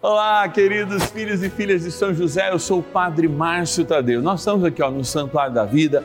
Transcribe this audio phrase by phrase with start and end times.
[0.00, 4.22] Olá, queridos filhos e filhas de São José, eu sou o Padre Márcio Tadeu.
[4.22, 6.04] Nós estamos aqui ó, no Santuário da Vida,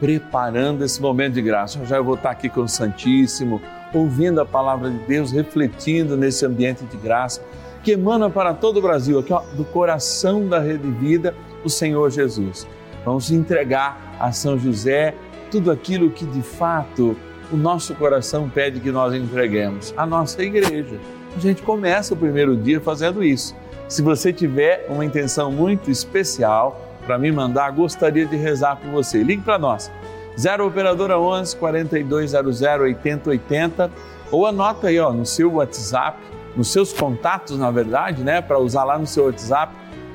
[0.00, 1.84] preparando esse momento de graça.
[1.84, 3.60] Já eu vou estar aqui com o Santíssimo,
[3.92, 7.42] ouvindo a palavra de Deus, refletindo nesse ambiente de graça
[7.82, 12.10] que emana para todo o Brasil, aqui ó, do coração da Rede Vida, o Senhor
[12.10, 12.66] Jesus.
[13.04, 15.14] Vamos entregar a São José
[15.50, 17.14] tudo aquilo que de fato
[17.52, 20.98] o nosso coração pede que nós entreguemos, a nossa igreja
[21.36, 23.54] a gente começa o primeiro dia fazendo isso.
[23.88, 29.22] Se você tiver uma intenção muito especial para me mandar, gostaria de rezar por você.
[29.22, 29.90] Ligue para nós.
[30.38, 33.90] 0 operadora 11 4200 8080
[34.30, 36.18] ou anota aí ó, no seu WhatsApp,
[36.56, 39.72] nos seus contatos, na verdade, né, para usar lá no seu WhatsApp,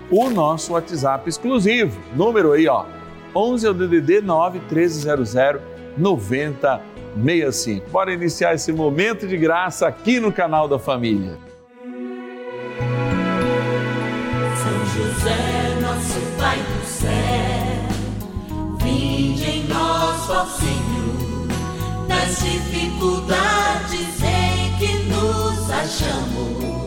[0.10, 2.02] o nosso WhatsApp exclusivo.
[2.16, 2.86] Número aí, ó,
[3.36, 5.36] 11 é o DDD 9 1300
[5.96, 6.82] 90
[7.16, 7.90] 65.
[7.90, 11.38] Bora iniciar esse momento de graça aqui no canal da família.
[14.56, 17.10] São José, nosso Pai do céu,
[18.82, 21.48] vinde em nós, ó Senhor,
[22.08, 26.80] nas dificuldades em que nos achamos.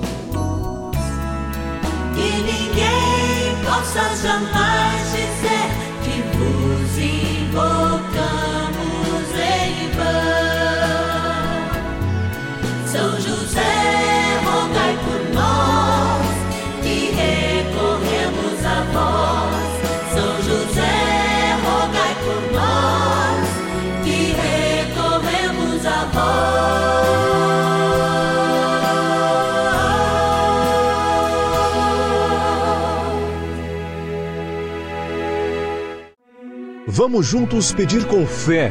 [2.15, 5.69] Que ninguém possa jamais dizer
[6.03, 8.12] que vos invocamos.
[12.87, 16.27] São José, rogai por nós,
[16.83, 19.71] que recorremos a vós.
[20.13, 20.97] São José,
[21.65, 23.49] rogai por nós,
[24.05, 26.73] que recorremos a vós.
[36.87, 38.71] Vamos juntos pedir com fé,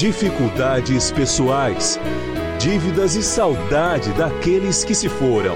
[0.00, 2.00] dificuldades pessoais
[2.58, 5.54] dívidas e saudade daqueles que se foram.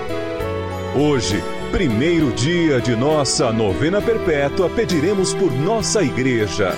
[0.94, 1.36] Hoje,
[1.72, 6.72] primeiro dia de nossa novena perpétua, pediremos por nossa igreja.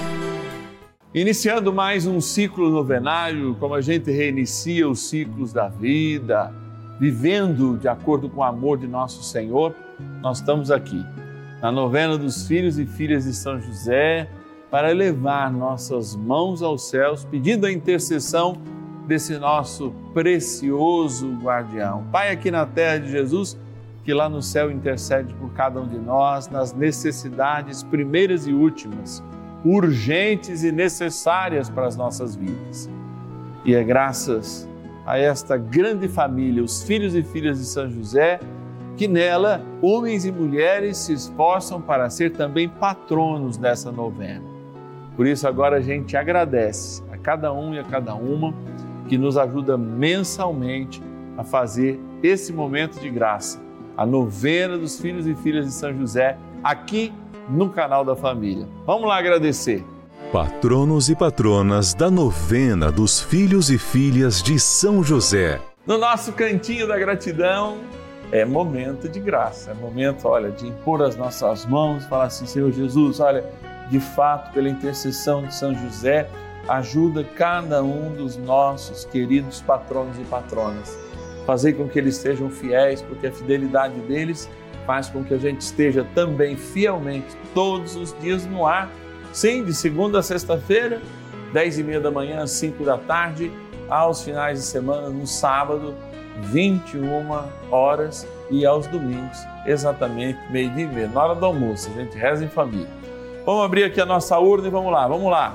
[1.12, 6.54] Iniciando mais um ciclo novenário, como a gente reinicia os ciclos da vida,
[7.00, 9.74] vivendo de acordo com o amor de nosso Senhor,
[10.22, 11.04] nós estamos aqui,
[11.60, 14.28] na novena dos filhos e filhas de São José,
[14.70, 18.56] para elevar nossas mãos aos céus, pedindo a intercessão
[19.06, 22.04] desse nosso precioso guardião.
[22.10, 23.56] Pai aqui na terra de Jesus,
[24.02, 29.22] que lá no céu intercede por cada um de nós nas necessidades primeiras e últimas,
[29.64, 32.90] urgentes e necessárias para as nossas vidas.
[33.64, 34.68] E é graças
[35.04, 38.40] a esta grande família, os filhos e filhas de São José,
[38.96, 44.55] que nela homens e mulheres se esforçam para ser também patronos dessa novena.
[45.16, 48.54] Por isso agora a gente agradece a cada um e a cada uma
[49.08, 51.02] que nos ajuda mensalmente
[51.38, 53.58] a fazer esse momento de graça,
[53.96, 57.12] a novena dos filhos e filhas de São José, aqui
[57.48, 58.66] no canal da família.
[58.84, 59.82] Vamos lá agradecer.
[60.32, 65.60] Patronos e patronas da novena dos filhos e filhas de São José.
[65.86, 67.78] No nosso cantinho da gratidão,
[68.32, 72.72] é momento de graça, é momento, olha, de impor as nossas mãos, falar assim, Senhor
[72.72, 73.44] Jesus, olha,
[73.90, 76.28] de fato, pela intercessão de São José,
[76.68, 80.98] ajuda cada um dos nossos queridos patronos e patronas.
[81.46, 84.50] Fazer com que eles sejam fiéis, porque a fidelidade deles
[84.84, 88.90] faz com que a gente esteja também fielmente todos os dias no ar.
[89.32, 91.00] Sim, de segunda a sexta-feira,
[91.52, 93.52] dez e meia da manhã às cinco da tarde,
[93.88, 95.94] aos finais de semana, no sábado,
[96.40, 101.90] 21 horas e aos domingos, exatamente meio-dia e meia, na hora do almoço.
[101.90, 102.88] A gente reza em família.
[103.46, 105.54] Vamos abrir aqui a nossa urna e vamos lá, vamos lá.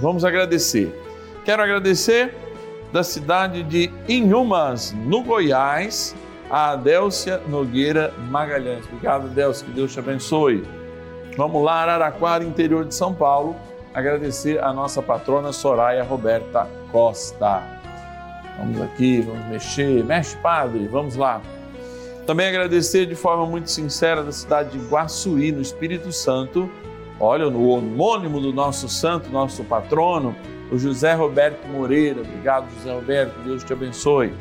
[0.00, 0.92] Vamos agradecer.
[1.44, 2.34] Quero agradecer
[2.92, 6.16] da cidade de Inhumas, no Goiás,
[6.50, 8.84] a Adélcia Nogueira Magalhães.
[8.86, 10.66] Obrigado, Adélcia, que Deus te abençoe.
[11.36, 13.54] Vamos lá, Araraquara, interior de São Paulo,
[13.94, 17.62] agradecer a nossa patrona Soraya Roberta Costa.
[18.58, 21.40] Vamos aqui, vamos mexer, mexe, padre, vamos lá.
[22.28, 26.70] Também agradecer de forma muito sincera da cidade de Guaçuí, no Espírito Santo,
[27.20, 30.36] Olha, no homônimo do nosso santo, nosso patrono,
[30.70, 32.20] o José Roberto Moreira.
[32.20, 34.32] Obrigado, José Roberto, Deus te abençoe.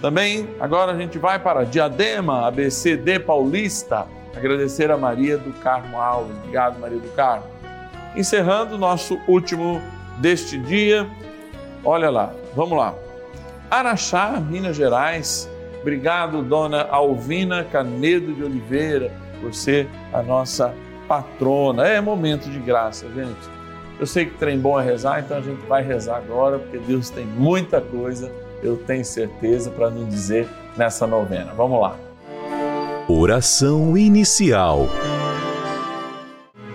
[0.00, 4.06] Também, agora a gente vai para Diadema, ABCD Paulista,
[4.36, 6.36] Agradecer a Maria do Carmo Alves.
[6.36, 7.44] Obrigado, Maria do Carmo.
[8.14, 9.82] Encerrando o nosso último
[10.18, 11.04] deste dia.
[11.84, 12.94] Olha lá, vamos lá.
[13.68, 15.50] Araxá, Minas Gerais.
[15.80, 20.74] Obrigado, dona Alvina Canedo de Oliveira, por ser a nossa
[21.06, 21.86] patrona.
[21.86, 23.58] É momento de graça, gente.
[23.98, 27.10] Eu sei que trem bom é rezar, então a gente vai rezar agora, porque Deus
[27.10, 28.30] tem muita coisa,
[28.62, 31.52] eu tenho certeza, para nos dizer nessa novena.
[31.56, 31.96] Vamos lá.
[33.08, 34.86] Oração inicial.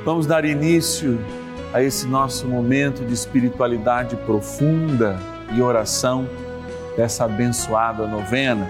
[0.04, 1.18] Vamos dar início
[1.74, 5.18] a esse nosso momento de espiritualidade profunda
[5.54, 6.28] e oração
[6.98, 8.70] dessa abençoada novena,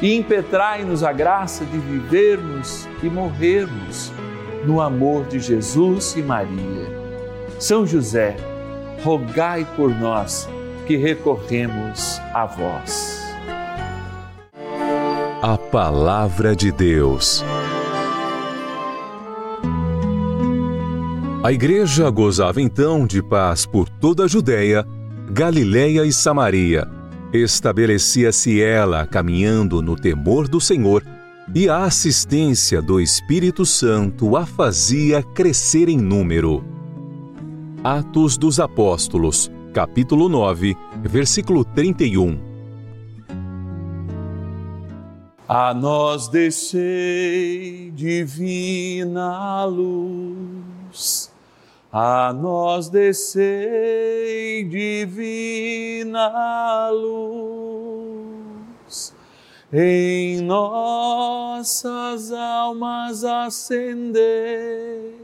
[0.00, 4.12] e impetrai-nos a graça de vivermos e morrermos
[4.64, 6.96] no amor de Jesus e Maria
[7.58, 8.36] são José,
[9.02, 10.48] rogai por nós
[10.86, 13.22] que recorremos a vós.
[15.42, 17.44] A Palavra de Deus.
[21.42, 24.84] A igreja gozava então de paz por toda a Judéia,
[25.30, 26.95] Galiléia e Samaria.
[27.42, 31.02] Estabelecia-se ela caminhando no temor do Senhor
[31.54, 36.64] e a assistência do Espírito Santo a fazia crescer em número.
[37.84, 42.38] Atos dos Apóstolos, capítulo 9, versículo 31.
[45.46, 51.25] A nós descei divina luz,
[51.98, 56.28] a nós descei divina
[56.90, 58.36] luz,
[59.72, 65.14] em nossas almas acender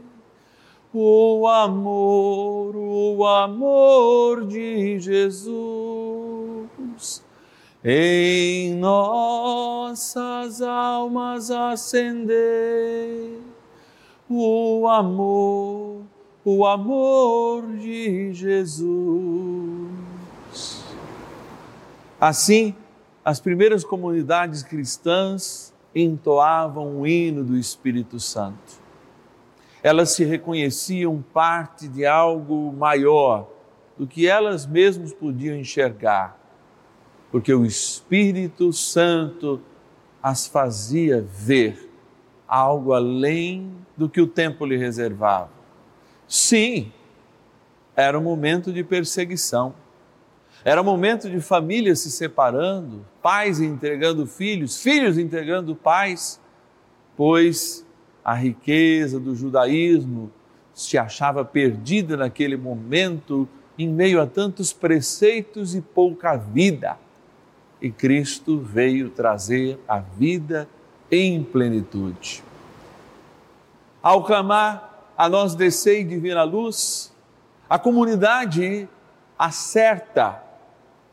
[0.94, 5.52] o amor, o amor de Jesus.
[7.84, 13.40] Em nossas almas acender
[14.26, 15.91] o amor,
[16.44, 19.90] o amor de Jesus.
[22.20, 22.74] Assim,
[23.24, 28.82] as primeiras comunidades cristãs entoavam o hino do Espírito Santo
[29.82, 33.48] elas se reconheciam parte de algo maior
[33.98, 36.38] do que elas mesmas podiam enxergar,
[37.30, 39.60] porque o Espírito Santo
[40.22, 41.90] as fazia ver
[42.46, 45.50] algo além do que o tempo lhe reservava.
[46.32, 46.90] Sim,
[47.94, 49.74] era um momento de perseguição,
[50.64, 56.40] era um momento de famílias se separando, pais entregando filhos, filhos entregando pais,
[57.18, 57.84] pois
[58.24, 60.32] a riqueza do judaísmo
[60.72, 63.46] se achava perdida naquele momento
[63.78, 66.96] em meio a tantos preceitos e pouca vida.
[67.78, 70.66] E Cristo veio trazer a vida
[71.10, 72.42] em plenitude.
[74.02, 77.12] Ao clamar a nós descei divina luz,
[77.68, 78.88] a comunidade
[79.38, 80.42] acerta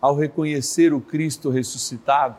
[0.02, 2.38] ao reconhecer o Cristo ressuscitado,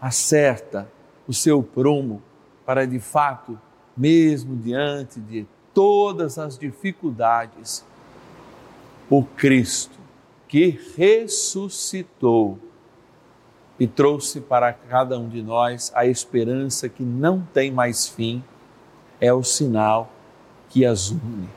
[0.00, 0.90] acerta
[1.26, 2.22] o seu prumo
[2.64, 3.58] para de fato,
[3.96, 7.84] mesmo diante de todas as dificuldades,
[9.10, 9.98] o Cristo
[10.46, 12.58] que ressuscitou
[13.78, 18.42] e trouxe para cada um de nós a esperança que não tem mais fim,
[19.20, 20.10] é o sinal
[20.68, 21.48] que as une.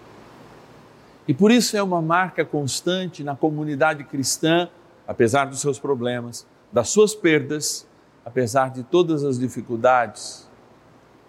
[1.28, 4.70] E por isso é uma marca constante na comunidade cristã,
[5.08, 7.88] apesar dos seus problemas, das suas perdas,
[8.26, 10.50] apesar de todas as dificuldades,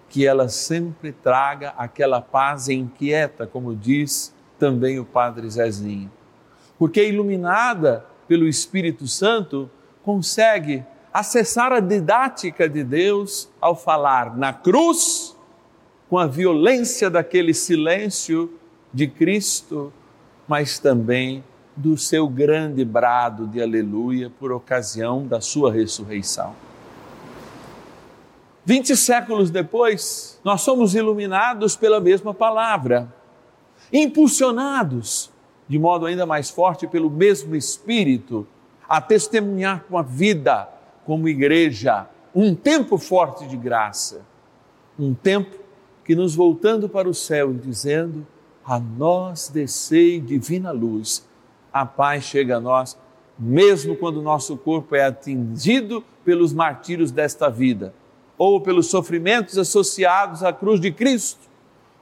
[0.08, 6.10] que ela sempre traga aquela paz inquieta, como diz também o Padre Zezinho.
[6.78, 9.70] Porque iluminada pelo Espírito Santo,
[10.02, 15.31] consegue acessar a didática de Deus ao falar na cruz,
[16.12, 18.52] com a violência daquele silêncio
[18.92, 19.90] de Cristo,
[20.46, 21.42] mas também
[21.74, 26.54] do seu grande brado de aleluia por ocasião da sua ressurreição.
[28.62, 33.10] Vinte séculos depois, nós somos iluminados pela mesma palavra,
[33.90, 35.30] impulsionados
[35.66, 38.46] de modo ainda mais forte pelo mesmo Espírito
[38.86, 40.68] a testemunhar com a vida,
[41.06, 44.20] como igreja, um tempo forte de graça,
[44.98, 45.61] um tempo
[46.12, 48.26] que nos voltando para o céu e dizendo:
[48.62, 51.26] A nós descei divina luz,
[51.72, 52.98] a paz chega a nós,
[53.38, 57.94] mesmo quando o nosso corpo é atingido pelos martírios desta vida,
[58.36, 61.48] ou pelos sofrimentos associados à cruz de Cristo,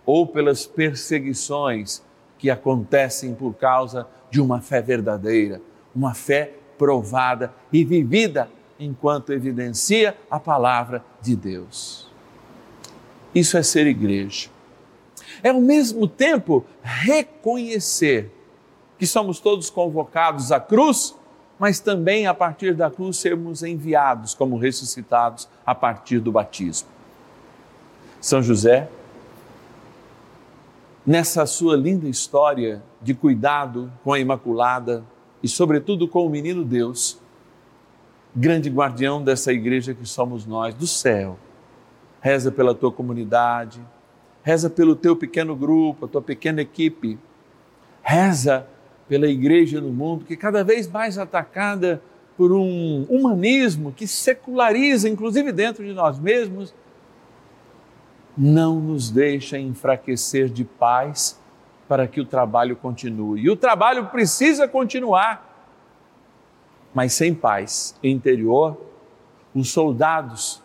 [0.05, 2.03] ou pelas perseguições
[2.37, 5.63] que acontecem por causa de uma fé verdadeira,
[5.95, 12.10] uma fé provada e vivida enquanto evidencia a palavra de Deus.
[13.35, 14.49] Isso é ser igreja.
[15.43, 18.31] É ao mesmo tempo reconhecer
[18.99, 21.17] que somos todos convocados à cruz,
[21.59, 26.89] mas também a partir da cruz sermos enviados como ressuscitados a partir do batismo.
[28.21, 28.89] São José,
[31.07, 35.05] nessa sua linda história de cuidado com a Imaculada,
[35.43, 37.19] e, sobretudo, com o menino Deus,
[38.37, 41.39] grande guardião dessa igreja que somos nós, do céu.
[42.21, 43.81] Reza pela tua comunidade,
[44.43, 47.19] reza pelo teu pequeno grupo, a tua pequena equipe,
[48.03, 48.67] reza
[49.09, 52.03] pela igreja no mundo que cada vez mais atacada
[52.37, 56.75] por um humanismo que seculariza, inclusive dentro de nós mesmos,
[58.37, 61.39] não nos deixa enfraquecer de paz
[61.89, 63.43] para que o trabalho continue.
[63.43, 65.69] E o trabalho precisa continuar.
[66.95, 68.81] Mas sem paz interior,
[69.55, 70.63] os soldados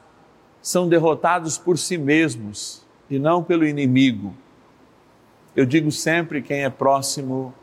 [0.66, 4.34] são derrotados por si mesmos e não pelo inimigo.
[5.56, 7.54] Eu digo sempre quem é próximo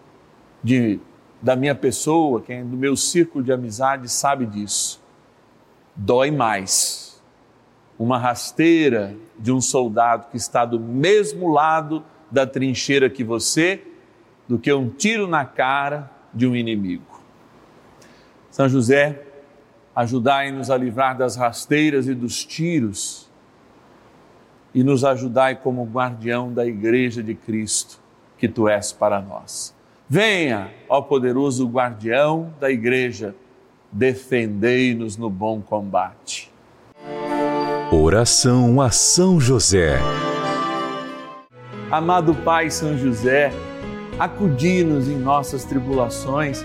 [0.63, 1.01] de,
[1.43, 5.03] da minha pessoa, quem é do meu círculo de amizade, sabe disso.
[5.97, 7.21] Dói mais
[7.99, 13.83] uma rasteira de um soldado que está do mesmo lado da trincheira que você
[14.47, 17.21] do que um tiro na cara de um inimigo.
[18.49, 19.27] São José,
[19.95, 23.31] ajudai-nos a livrar das rasteiras e dos tiros
[24.75, 28.01] e nos ajudai como guardião da igreja de Cristo
[28.39, 29.75] que tu és para nós.
[30.09, 33.35] Venha, ó poderoso guardião da igreja,
[33.91, 36.51] defendei-nos no bom combate.
[37.91, 39.99] Oração a São José.
[41.91, 43.53] Amado Pai São José,
[44.19, 46.65] acudi-nos em nossas tribulações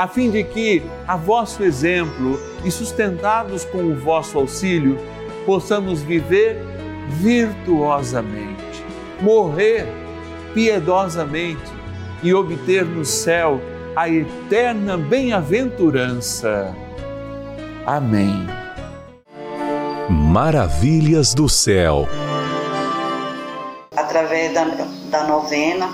[0.00, 4.96] a fim de que, a vosso exemplo e sustentados com o vosso auxílio,
[5.44, 6.56] possamos viver
[7.18, 8.82] virtuosamente,
[9.20, 9.86] morrer
[10.54, 11.70] piedosamente
[12.22, 13.60] e obter no céu
[13.94, 16.74] a eterna bem-aventurança.
[17.84, 18.46] Amém.
[20.08, 22.08] Maravilhas do céu.
[23.94, 24.64] Através da,
[25.10, 25.90] da novena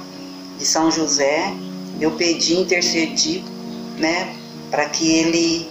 [0.57, 1.53] de São José,
[2.01, 3.56] eu pedi, intercedi,
[3.99, 4.35] né,
[4.71, 5.71] para que ele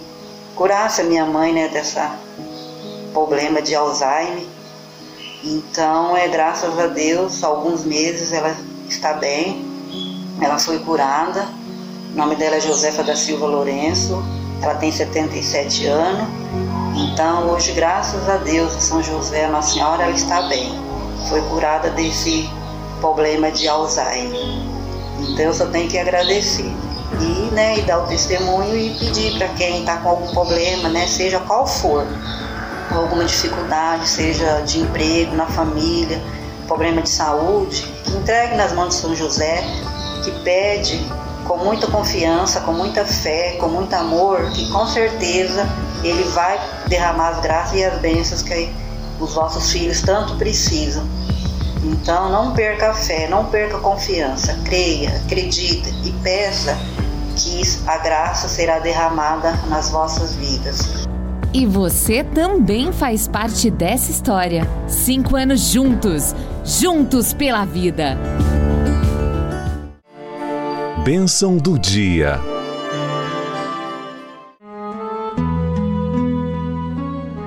[0.54, 2.18] curasse a minha mãe, né, dessa
[3.16, 4.44] problema de Alzheimer.
[5.42, 8.54] Então, é graças a Deus, alguns meses ela
[8.86, 9.64] está bem,
[10.40, 11.48] ela foi curada.
[12.12, 14.22] O nome dela é Josefa da Silva Lourenço,
[14.60, 16.28] ela tem 77 anos.
[16.94, 20.72] Então, hoje, graças a Deus, São José, a Nossa Senhora, ela está bem.
[21.28, 22.50] Foi curada desse
[23.00, 24.40] problema de Alzheimer.
[25.20, 26.70] Então, eu só tenho que agradecer.
[27.20, 31.06] E, né, e dar o testemunho e pedir para quem está com algum problema, né,
[31.06, 32.06] seja qual for,
[32.90, 36.20] alguma dificuldade, seja de emprego, na família,
[36.66, 39.64] problema de saúde, que entregue nas mãos de São José,
[40.24, 41.00] que pede
[41.46, 45.66] com muita confiança, com muita fé, com muito amor, que com certeza
[46.02, 46.58] ele vai
[46.88, 48.70] derramar as graças e as bênçãos que
[49.20, 51.06] os vossos filhos tanto precisam.
[51.82, 56.76] Então não perca a fé, não perca a confiança, creia, acredite e peça
[57.36, 61.06] que a graça será derramada nas vossas vidas.
[61.52, 64.66] E você também faz parte dessa história.
[64.88, 68.18] Cinco anos juntos, juntos pela vida.
[71.04, 72.40] Bênção do dia.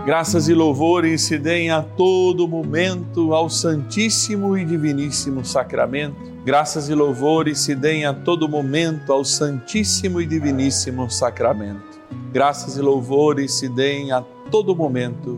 [0.05, 6.28] Graças e louvores se deem a todo momento ao Santíssimo e Diviníssimo Sacramento.
[6.46, 11.99] Graças e louvores se deem a todo momento ao Santíssimo e Diviníssimo Sacramento.
[12.32, 15.38] Graças e louvores se deem a todo momento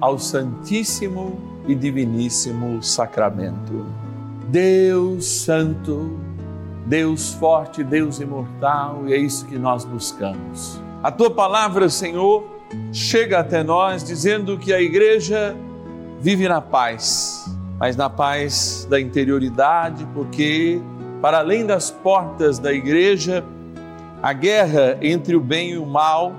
[0.00, 3.86] ao Santíssimo e Diviníssimo Sacramento.
[4.48, 6.18] Deus Santo,
[6.86, 10.82] Deus forte, Deus imortal, e é isso que nós buscamos.
[11.04, 12.44] A tua palavra, Senhor,
[12.92, 15.54] chega até nós dizendo que a igreja
[16.20, 17.44] vive na paz,
[17.82, 20.80] mas na paz da interioridade, porque
[21.20, 23.44] para além das portas da igreja,
[24.22, 26.32] a guerra entre o bem e o mal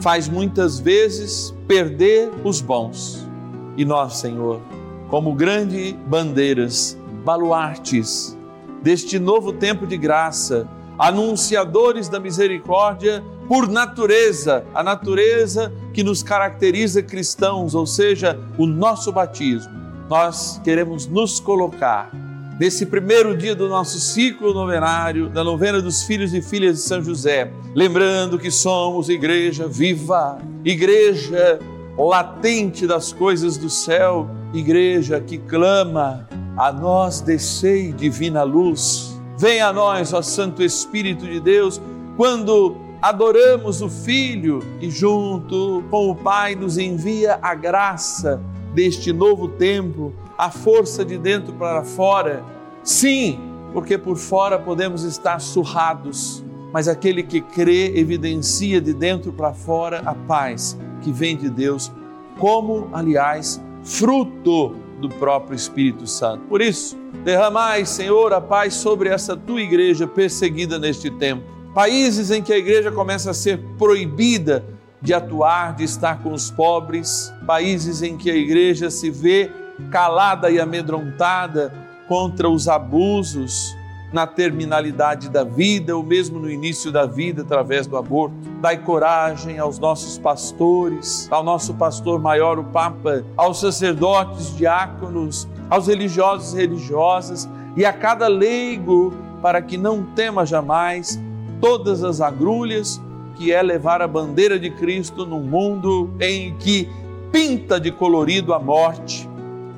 [0.00, 3.28] faz muitas vezes perder os bons.
[3.76, 4.62] E nós, Senhor,
[5.10, 8.34] como grandes bandeiras, baluartes
[8.82, 10.66] deste novo tempo de graça,
[10.98, 19.12] anunciadores da misericórdia por natureza, a natureza que nos caracteriza cristãos, ou seja, o nosso
[19.12, 19.87] batismo.
[20.08, 22.10] Nós queremos nos colocar
[22.58, 27.02] nesse primeiro dia do nosso ciclo novenário, da novena dos filhos e filhas de São
[27.02, 31.58] José, lembrando que somos igreja viva, igreja
[31.96, 39.14] latente das coisas do céu, igreja que clama a nós descei divina luz.
[39.36, 41.80] Venha a nós, ó Santo Espírito de Deus,
[42.16, 48.40] quando adoramos o Filho e junto com o Pai nos envia a graça
[48.78, 52.44] deste novo tempo, a força de dentro para fora.
[52.84, 53.36] Sim,
[53.72, 60.00] porque por fora podemos estar surrados, mas aquele que crê evidencia de dentro para fora
[60.06, 61.90] a paz que vem de Deus,
[62.38, 66.44] como, aliás, fruto do próprio Espírito Santo.
[66.44, 71.42] Por isso, derramai, Senhor, a paz sobre essa tua igreja perseguida neste tempo.
[71.74, 74.64] Países em que a igreja começa a ser proibida
[75.00, 79.50] de atuar, de estar com os pobres, países em que a igreja se vê
[79.90, 81.72] calada e amedrontada
[82.08, 83.76] contra os abusos,
[84.12, 88.34] na terminalidade da vida, ou mesmo no início da vida, através do aborto.
[88.60, 95.86] Dai coragem aos nossos pastores, ao nosso pastor maior, o Papa, aos sacerdotes, diáconos, aos
[95.86, 101.20] religiosos e religiosas e a cada leigo, para que não tema jamais
[101.60, 103.00] todas as agrulhas
[103.38, 106.88] que é levar a bandeira de Cristo num mundo em que
[107.30, 109.28] pinta de colorido a morte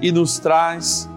[0.00, 1.08] e nos traz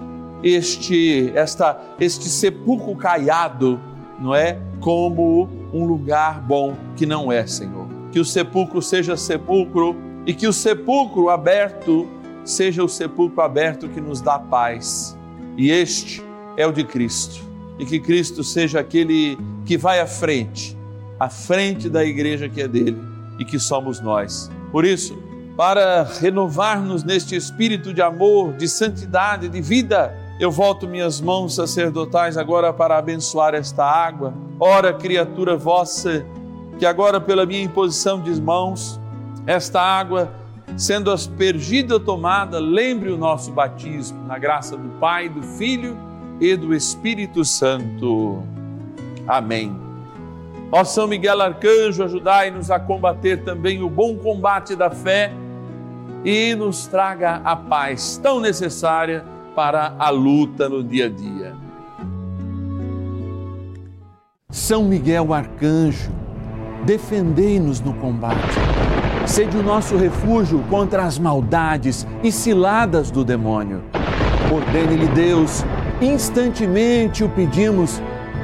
[0.44, 3.80] este, esta, este sepulcro caiado,
[4.20, 4.60] não é?
[4.82, 7.88] Como um lugar bom que não é, Senhor.
[8.12, 12.08] Que o sepulcro seja sepulcro e que o sepulcro aberto
[12.44, 15.18] seja o sepulcro aberto que nos dá paz.
[15.58, 16.22] E este
[16.58, 17.42] é o de Cristo.
[17.80, 20.78] E que Cristo seja aquele que vai à frente,
[21.20, 22.98] à frente da igreja que é dele
[23.40, 24.52] e que somos nós.
[24.72, 25.18] Por isso,
[25.56, 30.14] para renovar-nos neste espírito de amor, de santidade, de vida.
[30.40, 34.34] Eu volto minhas mãos sacerdotais agora para abençoar esta água.
[34.60, 36.26] Ora, criatura vossa,
[36.80, 39.00] que agora pela minha imposição de mãos,
[39.46, 40.32] esta água,
[40.76, 45.96] sendo aspergida tomada, lembre o nosso batismo, na graça do Pai, do Filho
[46.42, 48.42] e do Espírito Santo.
[49.28, 49.83] Amém.
[50.76, 55.32] Ó São Miguel Arcanjo, ajudai-nos a combater também o bom combate da fé
[56.26, 59.24] e nos traga a paz tão necessária
[59.56, 61.54] para a luta no dia a dia.
[64.50, 66.12] São Miguel Arcanjo,
[66.88, 68.58] defendei-nos no combate.
[69.28, 73.84] Sede o nosso refúgio contra as maldades e ciladas do demônio.
[74.52, 75.64] Ordene-lhe Deus,
[76.02, 78.02] instantemente o pedimos,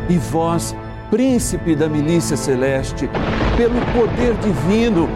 [0.08, 0.76] e vós,
[1.10, 3.10] príncipe da milícia celeste,
[3.58, 5.10] pelo poder divino,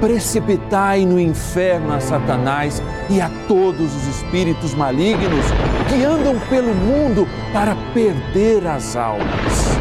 [0.00, 5.44] precipitai no inferno a Satanás e a todos os espíritos malignos
[5.88, 9.78] que andam pelo mundo para perder as almas.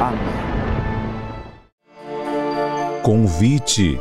[0.00, 0.44] Amém.
[3.02, 4.00] Convite.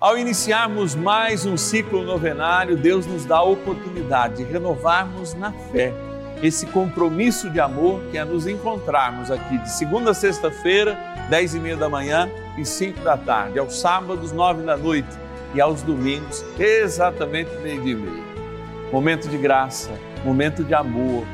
[0.00, 5.94] Ao iniciarmos mais um ciclo novenário, Deus nos dá a oportunidade de renovarmos na fé
[6.42, 10.98] esse compromisso de amor que é nos encontrarmos aqui de segunda a sexta-feira,
[11.30, 15.08] dez e meia da manhã e cinco da tarde, aos sábados, nove da noite
[15.54, 18.24] e aos domingos, exatamente meio-dia e meia.
[18.92, 19.90] Momento de graça,
[20.24, 21.24] momento de amor.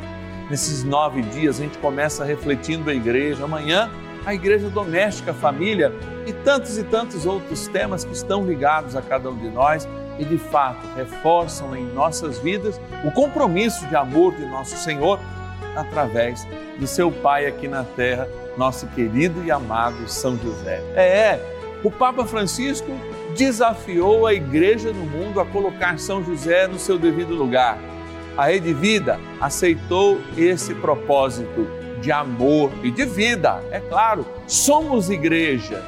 [0.51, 3.45] Nesses nove dias a gente começa refletindo a igreja.
[3.45, 3.91] Amanhã,
[4.25, 5.93] a igreja doméstica, a família
[6.27, 9.89] e tantos e tantos outros temas que estão ligados a cada um de nós
[10.21, 15.19] e de fato reforçam em nossas vidas o compromisso de amor de nosso Senhor
[15.75, 16.47] através
[16.79, 20.83] do seu Pai aqui na terra, nosso querido e amado São José.
[20.95, 22.91] É, é, o Papa Francisco
[23.35, 27.79] desafiou a igreja no mundo a colocar São José no seu devido lugar.
[28.37, 31.67] A Rede Vida aceitou esse propósito
[32.01, 33.63] de amor e de vida.
[33.71, 35.83] É claro, somos igreja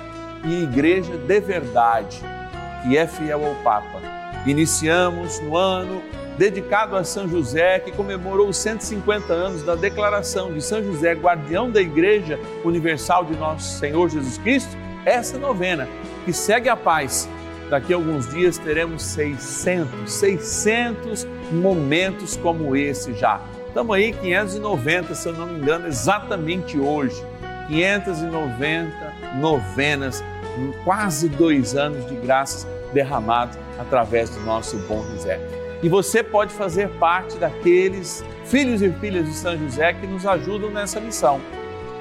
[0.45, 2.21] e igreja de verdade,
[2.83, 4.12] que é fiel ao Papa
[4.47, 6.03] Iniciamos no ano
[6.37, 11.71] dedicado a São José, que comemorou os 150 anos da declaração de São José, guardião
[11.71, 15.89] da Igreja Universal de Nosso Senhor Jesus Cristo, essa novena
[16.25, 17.29] que segue a paz.
[17.71, 23.41] Daqui a alguns dias teremos 600, 600 momentos como esse já.
[23.69, 27.23] Estamos aí 590, se eu não me engano, exatamente hoje.
[27.69, 28.93] 590
[29.41, 30.23] novenas,
[30.85, 35.41] quase dois anos de graças derramadas através do nosso bom José.
[35.83, 40.71] E você pode fazer parte daqueles filhos e filhas de São José que nos ajudam
[40.71, 41.41] nessa missão.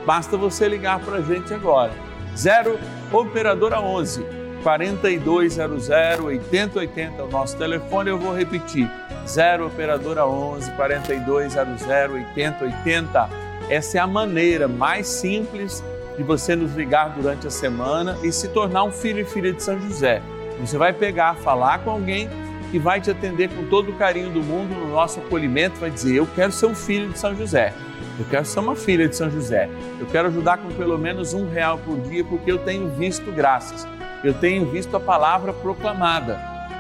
[0.06, 1.92] Basta você ligar para a gente agora.
[2.36, 2.80] 0
[3.12, 4.24] Operadora 11
[4.64, 5.90] 4200
[6.24, 8.10] 8080 é o nosso telefone.
[8.10, 8.90] Eu vou repetir.
[9.28, 13.30] 0 Operadora 11 4200 8080.
[13.70, 15.84] Essa é a maneira mais simples
[16.18, 19.64] de você nos ligar durante a semana e se tornar um filho e filha de
[19.64, 20.22] São José.
[20.60, 22.30] Você vai pegar, falar com alguém
[22.72, 26.16] que vai te atender com todo o carinho do mundo no nosso acolhimento, vai dizer:
[26.16, 27.74] Eu quero ser um filho de São José.
[28.18, 29.70] Eu quero ser uma filha de São José.
[30.00, 33.88] Eu quero ajudar com pelo menos um real por dia, porque eu tenho visto graças.
[34.24, 36.40] Eu tenho visto a palavra proclamada.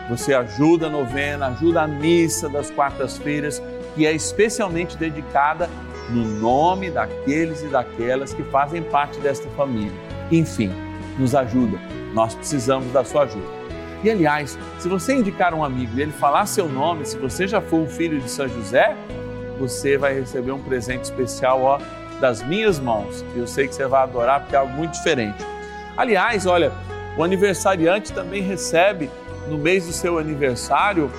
[0.09, 3.61] Você ajuda a novena, ajuda a missa das quartas-feiras,
[3.95, 5.69] que é especialmente dedicada
[6.09, 9.91] no nome daqueles e daquelas que fazem parte desta família.
[10.31, 10.71] Enfim,
[11.17, 11.77] nos ajuda.
[12.13, 13.60] Nós precisamos da sua ajuda.
[14.03, 17.61] E aliás, se você indicar um amigo e ele falar seu nome, se você já
[17.61, 18.95] for um filho de São José,
[19.59, 21.79] você vai receber um presente especial ó,
[22.19, 23.23] das minhas mãos.
[23.35, 25.37] Eu sei que você vai adorar porque é algo muito diferente.
[25.95, 26.71] Aliás, olha,
[27.15, 29.09] o aniversariante também recebe
[29.47, 31.11] no mês do seu aniversário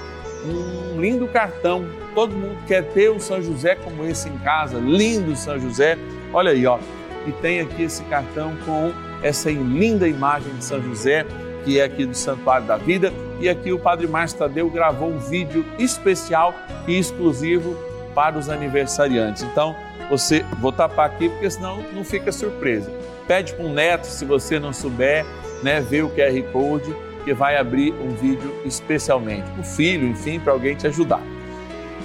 [0.45, 1.87] um lindo cartão.
[2.17, 5.97] Todo mundo quer ter um São José como esse em casa, lindo São José.
[6.33, 6.79] Olha aí, ó.
[7.27, 8.93] E tem aqui esse cartão com
[9.23, 11.25] essa linda imagem de São José
[11.65, 13.13] que é aqui do Santuário da Vida.
[13.41, 16.55] E aqui o Padre Márcio Tadeu gravou um vídeo especial
[16.87, 17.77] e exclusivo
[18.15, 19.43] para os aniversariantes.
[19.43, 19.75] Então,
[20.11, 22.91] você, vou tapar aqui porque senão não fica surpresa.
[23.27, 25.25] Pede para um neto, se você não souber,
[25.63, 26.95] né, ver o QR Code
[27.25, 31.23] que vai abrir um vídeo especialmente para o filho, enfim, para alguém te ajudar.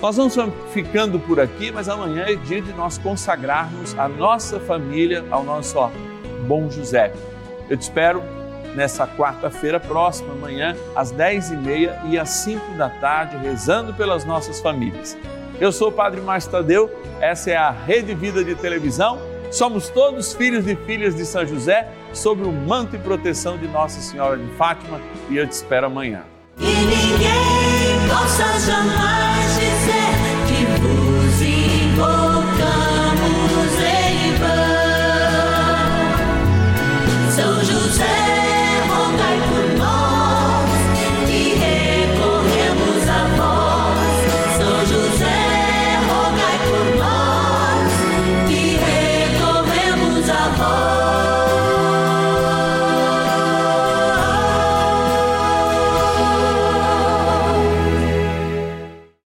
[0.02, 0.36] Nós vamos
[0.72, 5.80] ficando por aqui, mas amanhã é dia de nós consagrarmos a nossa família ao nosso
[5.80, 5.90] ó,
[6.48, 7.12] bom José.
[7.68, 8.22] Eu te espero
[8.78, 15.18] nessa quarta-feira próxima, amanhã, às 10h30 e às 5 da tarde, rezando pelas nossas famílias.
[15.60, 19.20] Eu sou o Padre Márcio Tadeu, essa é a Rede Vida de Televisão.
[19.50, 24.00] Somos todos filhos e filhas de São José sob o manto e proteção de Nossa
[24.00, 26.22] Senhora de Fátima e eu te espero amanhã.
[26.60, 29.57] E ninguém possa jamais